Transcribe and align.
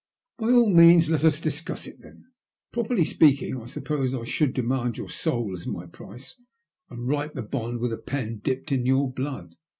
*'By 0.39 0.49
all 0.49 0.73
means 0.73 1.11
let 1.11 1.23
as 1.23 1.39
discuss 1.39 1.85
it 1.85 2.01
then. 2.01 2.25
Properly 2.73 3.05
speaking, 3.05 3.55
I 3.61 3.67
suppose 3.67 4.15
I 4.15 4.23
should 4.23 4.51
demand 4.51 4.97
your 4.97 5.09
soul 5.09 5.51
as 5.53 5.67
my 5.67 5.85
price, 5.85 6.37
and 6.89 7.07
write 7.07 7.35
the 7.35 7.43
bond 7.43 7.79
with 7.79 7.93
a 7.93 7.97
pen 7.99 8.39
dipped 8.43 8.71
in 8.71 8.87
your 8.87 9.13
blood. 9.13 9.53